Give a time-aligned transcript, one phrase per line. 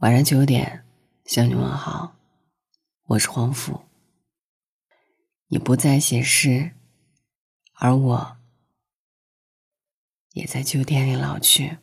[0.00, 0.84] 晚上九点，
[1.24, 2.16] 向你问好，
[3.06, 3.80] 我是黄甫。
[5.48, 6.72] 你不再写诗，
[7.76, 8.36] 而我
[10.32, 11.78] 也在秋天里老去。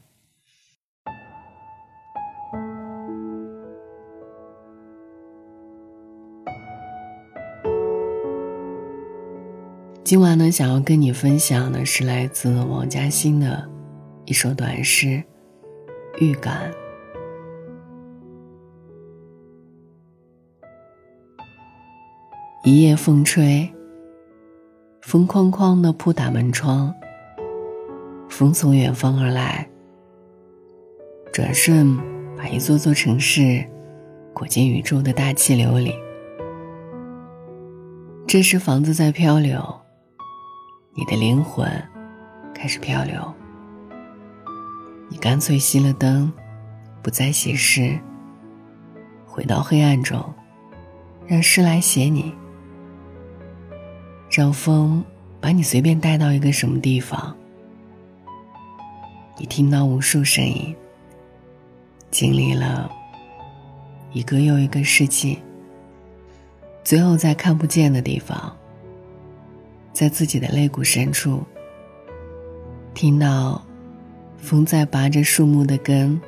[10.03, 13.67] 今晚呢，想要跟你分享的是来自王嘉欣的
[14.25, 15.07] 一首短诗
[16.19, 16.71] 《预感》。
[22.65, 23.69] 一夜风吹，
[25.01, 26.95] 风哐哐的扑打门窗。
[28.29, 29.67] 风从远方而来，
[31.33, 31.99] 转瞬
[32.37, 33.61] 把一座座城市
[34.33, 35.93] 裹进宇宙的大气流里。
[38.25, 39.61] 这时，房子在漂流，
[40.95, 41.69] 你的灵魂
[42.55, 43.13] 开始漂流。
[45.09, 46.31] 你干脆熄了灯，
[47.01, 47.99] 不再写诗，
[49.25, 50.33] 回到黑暗中，
[51.27, 52.33] 让诗来写你。
[54.35, 55.05] 让风
[55.39, 57.37] 把你随便带到一个什么地方，
[59.37, 60.75] 你听到无数声音，
[62.09, 62.91] 经历了
[64.11, 65.37] 一个又一个世纪，
[66.83, 68.57] 最后在看不见的地方，
[69.91, 71.43] 在自己的肋骨深处，
[72.95, 73.63] 听到
[74.39, 76.19] 风在拔着树木的根，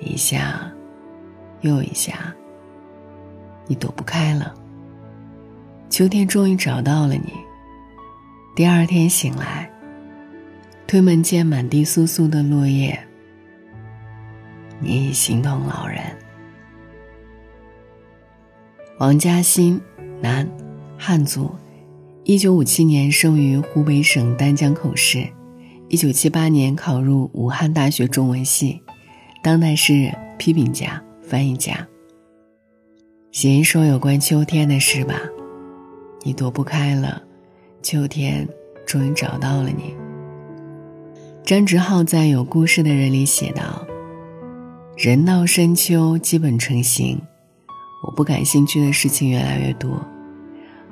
[0.00, 0.68] 一下
[1.60, 2.34] 又一下，
[3.68, 4.56] 你躲不开了。
[5.90, 7.32] 秋天终于找到了你。
[8.54, 9.68] 第二天醒来，
[10.86, 12.98] 推门见满地簌簌的落叶，
[14.78, 16.00] 你已形同老人。
[18.98, 19.80] 王嘉欣，
[20.20, 20.48] 男，
[20.96, 21.50] 汉族，
[22.22, 25.26] 一九五七年生于湖北省丹江口市，
[25.88, 28.80] 一九七八年考入武汉大学中文系，
[29.42, 31.84] 当代诗人、批评家、翻译家。
[33.32, 35.20] 写一首有关秋天的诗吧。
[36.22, 37.22] 你躲不开了，
[37.82, 38.46] 秋天
[38.86, 39.94] 终于找到了你。
[41.44, 43.84] 张直浩在《有故事的人》里写道
[44.98, 47.20] ：“人到深秋基本成型，
[48.04, 49.98] 我不感兴趣的事情越来越多，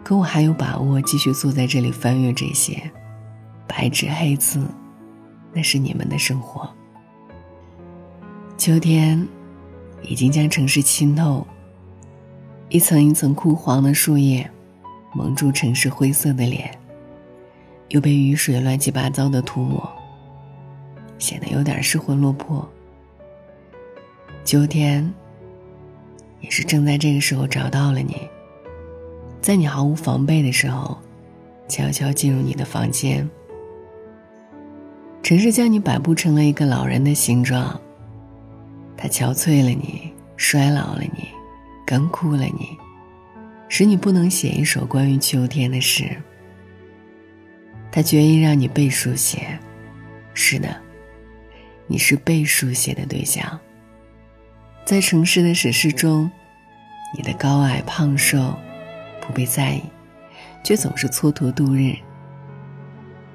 [0.02, 2.90] 可我还有把握继续坐在这里翻阅这些
[3.68, 4.66] 白纸黑字，
[5.52, 6.68] 那是你们的生活。
[8.56, 9.28] 秋天
[10.02, 11.46] 已经将城市浸透，
[12.70, 14.50] 一层一层枯黄的树叶。”
[15.18, 16.70] 蒙住城市灰色的脸，
[17.88, 19.90] 又被雨水乱七八糟的涂抹，
[21.18, 22.66] 显得有点失魂落魄。
[24.44, 25.12] 秋天，
[26.40, 28.16] 也是正在这个时候找到了你，
[29.40, 30.96] 在你毫无防备的时候，
[31.66, 33.28] 悄悄进入你的房间。
[35.24, 37.78] 城市将你摆布成了一个老人的形状，
[38.96, 41.26] 它憔悴了你，衰老了你，
[41.84, 42.78] 干枯了你。
[43.68, 46.04] 使你不能写一首关于秋天的诗。
[47.90, 49.58] 他决意让你被书写，
[50.34, 50.76] 是的，
[51.86, 53.58] 你是被书写的对象。
[54.84, 56.30] 在城市的史诗中，
[57.16, 58.56] 你的高矮胖瘦
[59.20, 59.82] 不被在意，
[60.64, 61.94] 却总是蹉跎度日，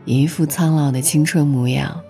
[0.06, 2.02] 一副苍老的青春模样。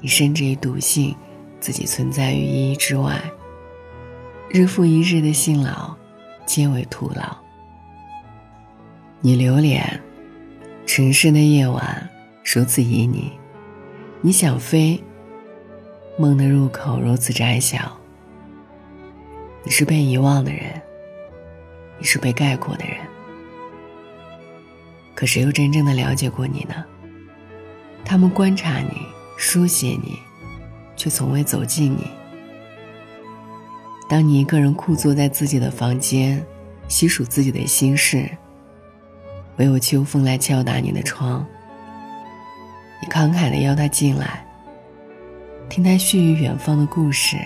[0.00, 1.16] 你甚至于笃信
[1.60, 3.18] 自己存在于意义之外，
[4.50, 5.96] 日复一日的辛劳。
[6.46, 7.36] 皆为徒劳。
[9.20, 10.00] 你留恋
[10.86, 12.08] 城市的夜晚
[12.44, 13.32] 如此旖旎，
[14.20, 15.02] 你想飞，
[16.16, 17.98] 梦的入口如此窄小。
[19.64, 20.80] 你是被遗忘的人，
[21.98, 22.96] 你是被概括的人。
[25.14, 26.84] 可谁又真正的了解过你呢？
[28.04, 29.02] 他们观察你，
[29.36, 30.16] 书写你，
[30.94, 32.06] 却从未走近你。
[34.08, 36.40] 当你一个人枯坐在自己的房间，
[36.86, 38.30] 细数自己的心事，
[39.56, 41.44] 唯有秋风来敲打你的窗。
[43.02, 44.46] 你慷慨的邀他进来，
[45.68, 47.36] 听他絮语远方的故事。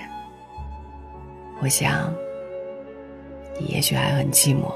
[1.60, 2.12] 我想，
[3.58, 4.70] 你也许还很寂寞。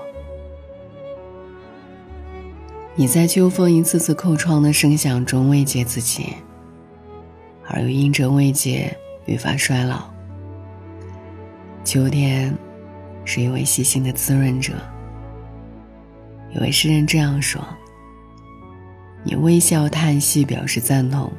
[2.95, 6.29] 你在秋风一次次叩窗的声响中慰藉自己，
[7.67, 10.14] 而又因着慰藉愈发衰老。
[11.85, 12.53] 秋天
[13.27, 14.73] 是一位细心的滋润者，
[16.55, 17.63] 有位诗人这样说。
[19.23, 21.31] 你微笑叹息表示赞同，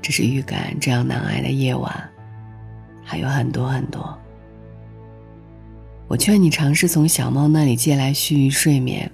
[0.00, 1.92] 这是预感，这样难挨的夜晚
[3.04, 4.16] 还有很多很多。
[6.06, 9.10] 我劝你尝试从小猫那里借来须臾睡眠。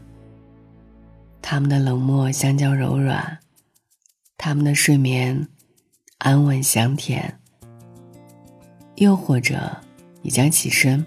[1.40, 3.38] 它们的冷漠相较柔软，
[4.36, 5.48] 它们的睡眠
[6.18, 7.38] 安稳香甜。
[8.96, 9.58] 又或者。
[10.22, 11.04] 你将起身，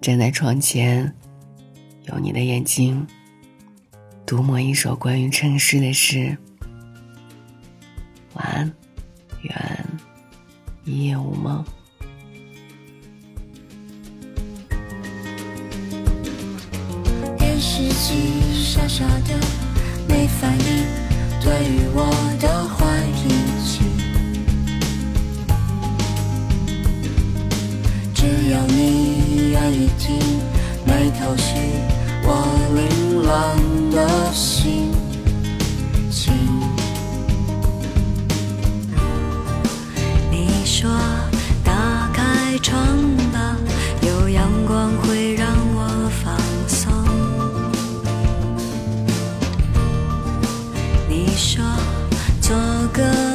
[0.00, 1.14] 站在窗前，
[2.08, 3.06] 用你的眼睛
[4.26, 6.36] 读某一首关于城市的诗。
[8.34, 8.72] 晚安，
[9.42, 9.86] 愿
[10.84, 11.64] 一夜无梦。
[17.38, 19.43] 电视机傻傻的。
[51.34, 51.64] 你说
[52.40, 52.56] 做
[52.92, 53.33] 个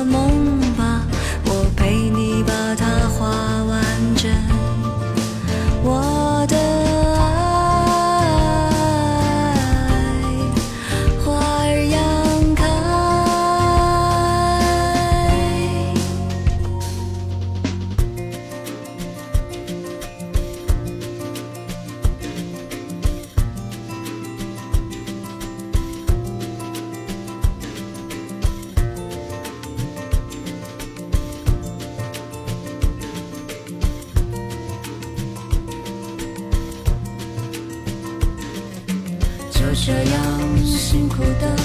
[39.89, 41.55] 这样辛苦的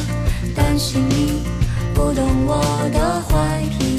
[0.56, 1.42] 担心你
[1.92, 3.93] 不懂我的坏脾